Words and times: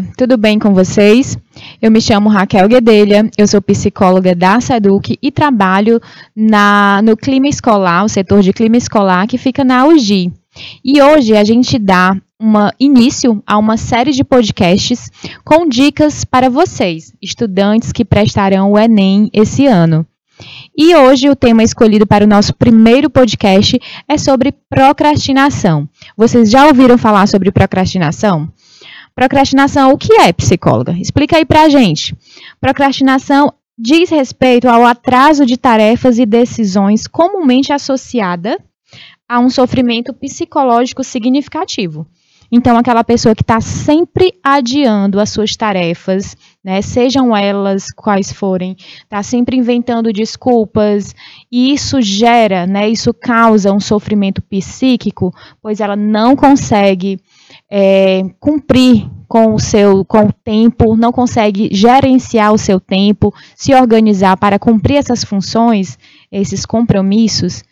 Olá, 0.00 0.04
tudo 0.16 0.38
bem 0.38 0.58
com 0.58 0.72
vocês? 0.72 1.36
Eu 1.80 1.90
me 1.90 2.00
chamo 2.00 2.30
Raquel 2.30 2.66
Guedelha, 2.66 3.28
eu 3.36 3.46
sou 3.46 3.60
psicóloga 3.60 4.34
da 4.34 4.58
SEDUC 4.58 5.18
e 5.20 5.30
trabalho 5.30 6.00
na, 6.34 7.02
no 7.04 7.16
clima 7.16 7.48
escolar, 7.48 8.04
o 8.04 8.08
setor 8.08 8.40
de 8.40 8.52
clima 8.52 8.78
escolar 8.78 9.26
que 9.26 9.36
fica 9.36 9.62
na 9.62 9.86
UGI. 9.86 10.32
E 10.82 11.02
hoje 11.02 11.36
a 11.36 11.44
gente 11.44 11.78
dá 11.78 12.16
uma, 12.38 12.72
início 12.80 13.42
a 13.46 13.58
uma 13.58 13.76
série 13.76 14.12
de 14.12 14.24
podcasts 14.24 15.10
com 15.44 15.68
dicas 15.68 16.24
para 16.24 16.48
vocês, 16.48 17.12
estudantes 17.20 17.92
que 17.92 18.04
prestarão 18.04 18.72
o 18.72 18.78
Enem 18.78 19.28
esse 19.34 19.66
ano. 19.66 20.06
E 20.76 20.94
hoje 20.96 21.28
o 21.28 21.36
tema 21.36 21.62
escolhido 21.62 22.06
para 22.06 22.24
o 22.24 22.28
nosso 22.28 22.54
primeiro 22.54 23.10
podcast 23.10 23.78
é 24.08 24.16
sobre 24.16 24.54
procrastinação. 24.70 25.86
Vocês 26.16 26.50
já 26.50 26.66
ouviram 26.66 26.96
falar 26.96 27.26
sobre 27.28 27.52
procrastinação? 27.52 28.48
Procrastinação, 29.14 29.92
o 29.92 29.98
que 29.98 30.12
é, 30.14 30.32
psicóloga? 30.32 30.92
Explica 30.92 31.36
aí 31.36 31.44
pra 31.44 31.68
gente. 31.68 32.16
Procrastinação 32.60 33.52
diz 33.78 34.10
respeito 34.10 34.68
ao 34.68 34.84
atraso 34.84 35.46
de 35.46 35.56
tarefas 35.56 36.18
e 36.18 36.26
decisões 36.26 37.06
comumente 37.06 37.72
associada 37.72 38.58
a 39.28 39.38
um 39.38 39.48
sofrimento 39.48 40.12
psicológico 40.12 41.02
significativo. 41.02 42.06
Então, 42.52 42.76
aquela 42.76 43.04
pessoa 43.04 43.34
que 43.34 43.42
está 43.42 43.60
sempre 43.60 44.34
adiando 44.42 45.20
as 45.20 45.30
suas 45.30 45.54
tarefas, 45.54 46.36
né, 46.64 46.82
sejam 46.82 47.34
elas 47.34 47.92
quais 47.94 48.32
forem, 48.32 48.76
está 49.04 49.22
sempre 49.22 49.56
inventando 49.56 50.12
desculpas, 50.12 51.14
e 51.50 51.72
isso 51.72 52.02
gera, 52.02 52.66
né, 52.66 52.88
isso 52.88 53.14
causa 53.14 53.72
um 53.72 53.78
sofrimento 53.78 54.42
psíquico, 54.42 55.32
pois 55.62 55.78
ela 55.78 55.94
não 55.94 56.34
consegue 56.34 57.20
é, 57.70 58.22
cumprir 58.40 59.08
com 59.28 59.54
o 59.54 59.60
seu 59.60 60.04
com 60.04 60.26
o 60.26 60.32
tempo, 60.32 60.96
não 60.96 61.12
consegue 61.12 61.68
gerenciar 61.70 62.52
o 62.52 62.58
seu 62.58 62.80
tempo, 62.80 63.32
se 63.54 63.72
organizar 63.72 64.36
para 64.36 64.58
cumprir 64.58 64.96
essas 64.96 65.22
funções, 65.22 65.96
esses 66.32 66.66
compromissos, 66.66 67.62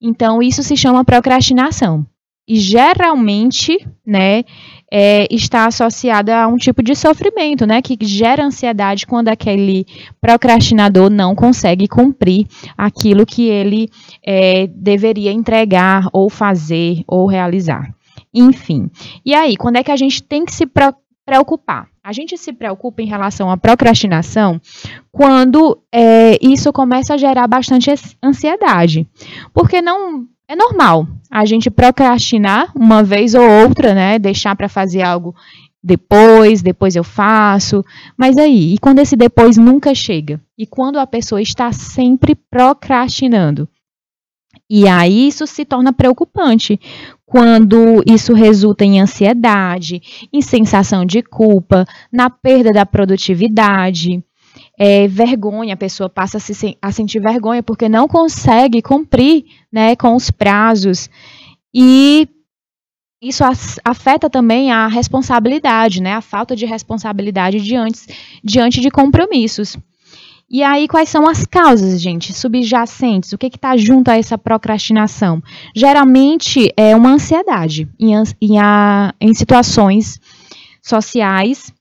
então 0.00 0.42
isso 0.42 0.62
se 0.62 0.76
chama 0.76 1.04
procrastinação. 1.04 2.06
E 2.48 2.60
geralmente, 2.60 3.76
né, 4.06 4.44
é, 4.92 5.26
está 5.34 5.66
associada 5.66 6.36
a 6.36 6.46
um 6.46 6.56
tipo 6.56 6.80
de 6.80 6.94
sofrimento, 6.94 7.66
né, 7.66 7.82
que 7.82 7.98
gera 8.02 8.44
ansiedade 8.44 9.04
quando 9.04 9.28
aquele 9.28 9.84
procrastinador 10.20 11.10
não 11.10 11.34
consegue 11.34 11.88
cumprir 11.88 12.46
aquilo 12.78 13.26
que 13.26 13.48
ele 13.48 13.88
é, 14.24 14.68
deveria 14.68 15.32
entregar 15.32 16.08
ou 16.12 16.30
fazer 16.30 17.02
ou 17.08 17.26
realizar 17.26 17.96
enfim. 18.32 18.90
E 19.24 19.34
aí, 19.34 19.56
quando 19.56 19.76
é 19.76 19.82
que 19.82 19.92
a 19.92 19.96
gente 19.96 20.22
tem 20.22 20.44
que 20.44 20.52
se 20.52 20.66
preocupar? 21.24 21.88
A 22.02 22.12
gente 22.12 22.36
se 22.36 22.52
preocupa 22.52 23.02
em 23.02 23.06
relação 23.06 23.50
à 23.50 23.56
procrastinação 23.56 24.60
quando 25.10 25.76
é, 25.92 26.38
isso 26.40 26.72
começa 26.72 27.14
a 27.14 27.18
gerar 27.18 27.46
bastante 27.48 27.90
ansiedade. 28.22 29.06
Porque 29.52 29.82
não 29.82 30.24
é 30.48 30.54
normal 30.54 31.06
a 31.30 31.44
gente 31.44 31.70
procrastinar 31.70 32.70
uma 32.76 33.02
vez 33.02 33.34
ou 33.34 33.42
outra, 33.42 33.94
né? 33.94 34.18
Deixar 34.18 34.54
para 34.54 34.68
fazer 34.68 35.02
algo 35.02 35.34
depois, 35.82 36.62
depois 36.62 36.96
eu 36.96 37.04
faço. 37.04 37.84
Mas 38.16 38.36
aí, 38.36 38.74
e 38.74 38.78
quando 38.78 38.98
esse 38.98 39.16
depois 39.16 39.56
nunca 39.56 39.94
chega? 39.94 40.40
E 40.58 40.66
quando 40.66 40.98
a 40.98 41.06
pessoa 41.06 41.40
está 41.40 41.72
sempre 41.72 42.34
procrastinando? 42.34 43.68
E 44.68 44.88
aí 44.88 45.28
isso 45.28 45.46
se 45.46 45.64
torna 45.64 45.92
preocupante, 45.92 46.80
quando 47.24 48.02
isso 48.06 48.32
resulta 48.32 48.84
em 48.84 49.00
ansiedade, 49.00 50.02
em 50.32 50.42
sensação 50.42 51.04
de 51.04 51.22
culpa, 51.22 51.86
na 52.12 52.28
perda 52.28 52.72
da 52.72 52.84
produtividade, 52.84 54.22
é, 54.78 55.06
vergonha, 55.08 55.74
a 55.74 55.76
pessoa 55.76 56.08
passa 56.08 56.38
a, 56.38 56.40
se, 56.40 56.76
a 56.80 56.92
sentir 56.92 57.20
vergonha 57.20 57.62
porque 57.62 57.88
não 57.88 58.06
consegue 58.08 58.82
cumprir 58.82 59.44
né, 59.72 59.96
com 59.96 60.14
os 60.14 60.30
prazos. 60.30 61.08
E 61.72 62.28
isso 63.20 63.42
afeta 63.84 64.28
também 64.28 64.70
a 64.70 64.86
responsabilidade, 64.86 66.02
né, 66.02 66.14
a 66.14 66.20
falta 66.20 66.54
de 66.54 66.66
responsabilidade 66.66 67.60
diante, 67.60 68.00
diante 68.44 68.80
de 68.80 68.90
compromissos. 68.90 69.76
E 70.48 70.62
aí, 70.62 70.86
quais 70.86 71.08
são 71.08 71.28
as 71.28 71.44
causas, 71.44 72.00
gente, 72.00 72.32
subjacentes? 72.32 73.32
O 73.32 73.38
que 73.38 73.48
está 73.48 73.76
junto 73.76 74.10
a 74.10 74.16
essa 74.16 74.38
procrastinação? 74.38 75.42
Geralmente 75.74 76.72
é 76.76 76.94
uma 76.94 77.10
ansiedade 77.10 77.88
em, 77.98 78.12
em, 78.40 78.58
a, 78.60 79.12
em 79.20 79.34
situações 79.34 80.20
sociais. 80.80 81.72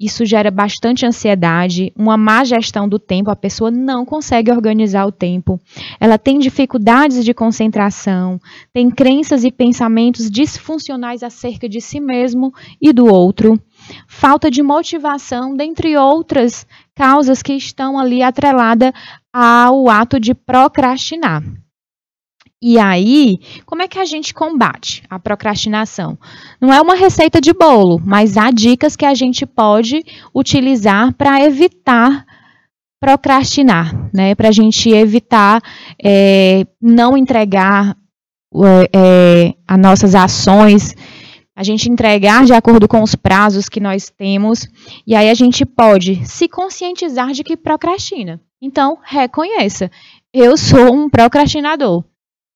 Isso 0.00 0.24
gera 0.24 0.50
bastante 0.50 1.04
ansiedade, 1.04 1.92
uma 1.94 2.16
má 2.16 2.44
gestão 2.44 2.88
do 2.88 2.98
tempo, 2.98 3.30
a 3.30 3.36
pessoa 3.36 3.70
não 3.70 4.04
consegue 4.04 4.50
organizar 4.50 5.06
o 5.06 5.12
tempo, 5.12 5.60
ela 6.00 6.18
tem 6.18 6.36
dificuldades 6.40 7.24
de 7.24 7.32
concentração, 7.32 8.40
tem 8.72 8.90
crenças 8.90 9.44
e 9.44 9.52
pensamentos 9.52 10.28
disfuncionais 10.28 11.22
acerca 11.22 11.68
de 11.68 11.80
si 11.80 12.00
mesmo 12.00 12.52
e 12.80 12.92
do 12.92 13.06
outro 13.06 13.56
falta 14.06 14.50
de 14.50 14.62
motivação, 14.62 15.56
dentre 15.56 15.96
outras 15.96 16.66
causas 16.94 17.42
que 17.42 17.52
estão 17.54 17.98
ali 17.98 18.22
atreladas 18.22 18.92
ao 19.32 19.88
ato 19.88 20.18
de 20.20 20.34
procrastinar. 20.34 21.42
E 22.62 22.78
aí, 22.78 23.40
como 23.66 23.82
é 23.82 23.88
que 23.88 23.98
a 23.98 24.06
gente 24.06 24.32
combate 24.32 25.02
a 25.10 25.18
procrastinação? 25.18 26.18
Não 26.58 26.72
é 26.72 26.80
uma 26.80 26.94
receita 26.94 27.38
de 27.38 27.52
bolo, 27.52 28.00
mas 28.02 28.38
há 28.38 28.50
dicas 28.50 28.96
que 28.96 29.04
a 29.04 29.12
gente 29.12 29.44
pode 29.44 30.02
utilizar 30.34 31.12
para 31.12 31.44
evitar 31.44 32.24
procrastinar, 32.98 33.94
né? 34.14 34.34
Para 34.34 34.48
a 34.48 34.52
gente 34.52 34.88
evitar 34.88 35.60
é, 36.02 36.64
não 36.80 37.18
entregar 37.18 37.94
é, 38.54 38.90
é, 38.94 39.54
as 39.68 39.78
nossas 39.78 40.14
ações 40.14 40.94
a 41.54 41.62
gente 41.62 41.90
entregar 41.90 42.44
de 42.44 42.52
acordo 42.52 42.88
com 42.88 43.02
os 43.02 43.14
prazos 43.14 43.68
que 43.68 43.80
nós 43.80 44.10
temos, 44.10 44.68
e 45.06 45.14
aí 45.14 45.30
a 45.30 45.34
gente 45.34 45.64
pode 45.64 46.24
se 46.26 46.48
conscientizar 46.48 47.32
de 47.32 47.44
que 47.44 47.56
procrastina. 47.56 48.40
Então, 48.60 48.98
reconheça, 49.02 49.90
eu 50.32 50.56
sou 50.56 50.92
um 50.92 51.08
procrastinador. 51.08 52.04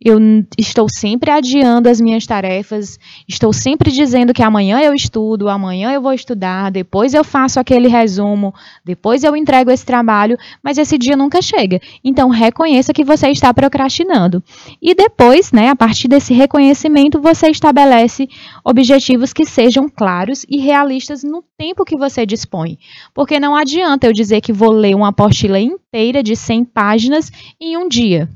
Eu 0.00 0.18
estou 0.58 0.86
sempre 0.90 1.30
adiando 1.30 1.88
as 1.88 2.00
minhas 2.00 2.26
tarefas, 2.26 2.98
estou 3.28 3.52
sempre 3.52 3.92
dizendo 3.92 4.34
que 4.34 4.42
amanhã 4.42 4.80
eu 4.80 4.92
estudo, 4.92 5.48
amanhã 5.48 5.92
eu 5.92 6.02
vou 6.02 6.12
estudar, 6.12 6.70
depois 6.70 7.14
eu 7.14 7.22
faço 7.22 7.60
aquele 7.60 7.86
resumo, 7.86 8.52
depois 8.84 9.22
eu 9.22 9.36
entrego 9.36 9.70
esse 9.70 9.86
trabalho, 9.86 10.36
mas 10.62 10.78
esse 10.78 10.98
dia 10.98 11.16
nunca 11.16 11.40
chega. 11.40 11.80
Então 12.04 12.28
reconheça 12.28 12.92
que 12.92 13.04
você 13.04 13.28
está 13.28 13.54
procrastinando. 13.54 14.42
E 14.82 14.94
depois, 14.94 15.52
né, 15.52 15.68
a 15.68 15.76
partir 15.76 16.08
desse 16.08 16.34
reconhecimento, 16.34 17.20
você 17.20 17.48
estabelece 17.48 18.28
objetivos 18.64 19.32
que 19.32 19.46
sejam 19.46 19.88
claros 19.88 20.44
e 20.50 20.58
realistas 20.58 21.22
no 21.22 21.42
tempo 21.56 21.84
que 21.84 21.96
você 21.96 22.26
dispõe. 22.26 22.78
Porque 23.14 23.38
não 23.38 23.54
adianta 23.54 24.08
eu 24.08 24.12
dizer 24.12 24.40
que 24.40 24.52
vou 24.52 24.72
ler 24.72 24.94
uma 24.96 25.08
apostila 25.08 25.58
inteira 25.58 26.20
de 26.22 26.34
100 26.34 26.64
páginas 26.64 27.30
em 27.60 27.76
um 27.78 27.88
dia 27.88 28.28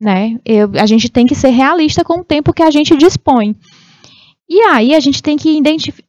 né? 0.00 0.38
Eu, 0.44 0.70
a 0.74 0.86
gente 0.86 1.08
tem 1.08 1.26
que 1.26 1.34
ser 1.34 1.50
realista 1.50 2.04
com 2.04 2.20
o 2.20 2.24
tempo 2.24 2.52
que 2.52 2.62
a 2.62 2.70
gente 2.70 2.96
dispõe. 2.96 3.56
E 4.48 4.60
aí 4.62 4.94
a 4.94 5.00
gente 5.00 5.22
tem 5.22 5.36
que 5.36 5.60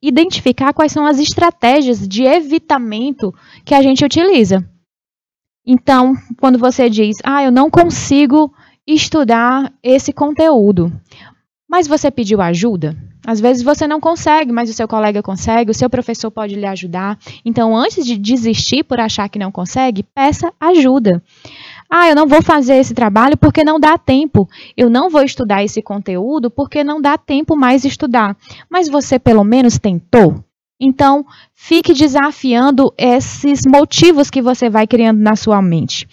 identificar 0.02 0.74
quais 0.74 0.92
são 0.92 1.06
as 1.06 1.20
estratégias 1.20 2.08
de 2.08 2.24
evitamento 2.24 3.34
que 3.66 3.76
a 3.76 3.82
gente 3.82 4.06
utiliza. 4.06 4.66
Então, 5.66 6.16
quando 6.40 6.58
você 6.58 6.90
diz, 6.90 7.18
ah, 7.24 7.44
eu 7.44 7.52
não 7.52 7.70
consigo 7.70 8.52
estudar 8.88 9.72
esse 9.84 10.14
conteúdo, 10.14 10.92
mas 11.69 11.86
você 11.86 12.10
pediu 12.10 12.42
ajuda, 12.42 12.96
às 13.28 13.40
vezes 13.40 13.62
você 13.62 13.86
não 13.86 14.00
consegue, 14.00 14.52
mas 14.52 14.69
o 14.69 14.74
seu 14.74 14.88
colega 14.88 15.22
consegue, 15.22 15.69
o 15.69 15.74
seu 15.74 15.90
professor 15.90 16.31
pode 16.31 16.56
lhe 16.56 16.66
ajudar. 16.66 17.19
Então, 17.44 17.75
antes 17.75 18.06
de 18.06 18.18
desistir 18.18 18.84
por 18.84 19.00
achar 19.00 19.30
que 19.30 19.38
não 19.38 19.52
consegue, 19.52 20.02
peça 20.02 20.52
ajuda. 20.60 21.22
Ah, 21.89 22.07
eu 22.07 22.15
não 22.15 22.27
vou 22.27 22.41
fazer 22.41 22.75
esse 22.75 22.94
trabalho 22.94 23.36
porque 23.36 23.63
não 23.63 23.80
dá 23.80 23.97
tempo. 23.97 24.47
Eu 24.77 24.89
não 24.89 25.09
vou 25.09 25.24
estudar 25.24 25.63
esse 25.63 25.81
conteúdo 25.81 26.51
porque 26.51 26.83
não 26.83 27.01
dá 27.01 27.18
tempo 27.18 27.56
mais 27.56 27.83
estudar. 27.83 28.38
Mas 28.69 28.88
você 28.88 29.18
pelo 29.18 29.44
menos 29.44 29.80
tentou? 29.80 30.44
Então, 30.81 31.25
fique 31.53 31.94
desafiando 31.94 32.94
esses 32.97 33.63
motivos 33.68 34.30
que 34.30 34.41
você 34.41 34.69
vai 34.69 34.88
criando 34.88 35.19
na 35.19 35.36
sua 35.36 35.62
mente. 35.62 36.07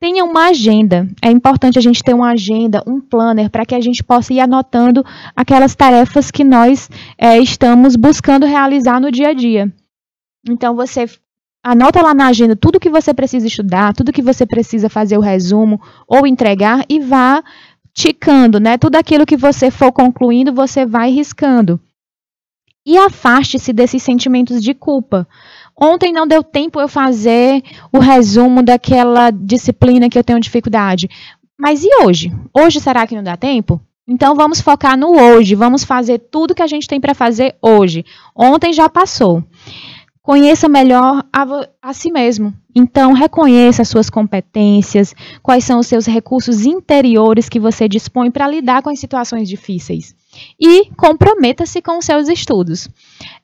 Tenha 0.00 0.24
uma 0.24 0.48
agenda. 0.48 1.06
É 1.20 1.30
importante 1.30 1.78
a 1.78 1.82
gente 1.82 2.02
ter 2.02 2.14
uma 2.14 2.30
agenda, 2.30 2.82
um 2.86 2.98
planner, 2.98 3.50
para 3.50 3.66
que 3.66 3.74
a 3.74 3.80
gente 3.80 4.02
possa 4.02 4.32
ir 4.32 4.40
anotando 4.40 5.04
aquelas 5.34 5.74
tarefas 5.74 6.30
que 6.30 6.44
nós 6.44 6.88
é, 7.18 7.38
estamos 7.38 7.94
buscando 7.94 8.46
realizar 8.46 8.98
no 9.00 9.10
dia 9.10 9.28
a 9.28 9.34
dia. 9.34 9.70
Então, 10.48 10.74
você 10.74 11.06
Anota 11.68 12.00
lá 12.00 12.14
na 12.14 12.28
agenda 12.28 12.54
tudo 12.54 12.78
que 12.78 12.88
você 12.88 13.12
precisa 13.12 13.44
estudar, 13.44 13.92
tudo 13.92 14.12
que 14.12 14.22
você 14.22 14.46
precisa 14.46 14.88
fazer 14.88 15.18
o 15.18 15.20
resumo 15.20 15.80
ou 16.06 16.24
entregar 16.24 16.84
e 16.88 17.00
vá 17.00 17.42
ticando, 17.92 18.60
né? 18.60 18.78
Tudo 18.78 18.94
aquilo 18.94 19.26
que 19.26 19.36
você 19.36 19.68
for 19.68 19.90
concluindo, 19.90 20.52
você 20.52 20.86
vai 20.86 21.10
riscando. 21.10 21.80
E 22.86 22.96
afaste-se 22.96 23.72
desses 23.72 24.00
sentimentos 24.00 24.62
de 24.62 24.74
culpa. 24.74 25.26
Ontem 25.76 26.12
não 26.12 26.24
deu 26.24 26.44
tempo 26.44 26.80
eu 26.80 26.86
fazer 26.86 27.60
o 27.92 27.98
resumo 27.98 28.62
daquela 28.62 29.32
disciplina 29.32 30.08
que 30.08 30.16
eu 30.16 30.22
tenho 30.22 30.38
dificuldade. 30.38 31.10
Mas 31.58 31.82
e 31.82 31.88
hoje? 32.00 32.32
Hoje 32.56 32.80
será 32.80 33.08
que 33.08 33.16
não 33.16 33.24
dá 33.24 33.36
tempo? 33.36 33.80
Então 34.06 34.36
vamos 34.36 34.60
focar 34.60 34.96
no 34.96 35.20
hoje, 35.20 35.56
vamos 35.56 35.82
fazer 35.82 36.18
tudo 36.30 36.54
que 36.54 36.62
a 36.62 36.66
gente 36.68 36.86
tem 36.86 37.00
para 37.00 37.12
fazer 37.12 37.56
hoje. 37.60 38.04
Ontem 38.36 38.72
já 38.72 38.88
passou. 38.88 39.42
Conheça 40.26 40.68
melhor 40.68 41.24
a, 41.32 41.46
a, 41.80 41.92
si 41.92 42.10
mesmo. 42.10 42.52
Então, 42.74 43.12
reconheça 43.12 43.82
as 43.82 43.88
suas 43.88 44.10
competências, 44.10 45.14
quais 45.40 45.62
são 45.62 45.78
os 45.78 45.86
seus 45.86 46.04
recursos 46.04 46.66
interiores 46.66 47.48
que 47.48 47.60
você 47.60 47.88
dispõe 47.88 48.28
para 48.28 48.48
lidar 48.48 48.82
com 48.82 48.90
as 48.90 48.98
situações 48.98 49.48
difíceis. 49.48 50.16
E 50.60 50.90
comprometa-se 50.96 51.80
com 51.80 51.98
os 51.98 52.04
seus 52.04 52.28
estudos. 52.28 52.88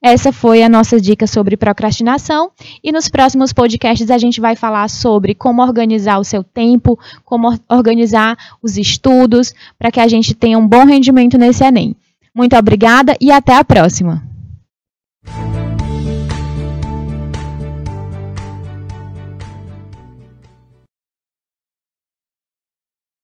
Essa 0.03 0.33
foi 0.33 0.61
a 0.65 0.69
nossa 0.69 1.01
dica 1.01 1.25
sobre 1.25 1.57
procrastinação. 1.57 2.51
E 2.83 2.91
nos 2.91 3.09
próximos 3.09 3.53
podcasts 3.53 4.11
a 4.11 4.19
gente 4.19 4.41
vai 4.41 4.57
falar 4.57 4.91
sobre 4.91 5.37
como 5.37 5.63
organizar 5.63 6.19
o 6.19 6.25
seu 6.25 6.43
tempo, 6.43 6.99
como 7.25 7.57
organizar 7.71 8.37
os 8.61 8.77
estudos, 8.77 9.55
para 9.79 9.93
que 9.93 10.01
a 10.01 10.09
gente 10.09 10.35
tenha 10.35 10.59
um 10.59 10.67
bom 10.67 10.85
rendimento 10.85 11.39
nesse 11.39 11.63
Enem. 11.63 11.95
Muito 12.35 12.57
obrigada 12.57 13.17
e 13.21 13.31
até 13.31 13.55
a 13.55 13.63
próxima! 13.63 14.32